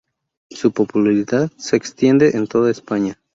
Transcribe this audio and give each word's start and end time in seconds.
Su 0.49 0.71
popularidad 0.71 1.51
se 1.57 1.75
extiende 1.77 2.31
por 2.31 2.47
toda 2.47 2.71
España. 2.71 3.19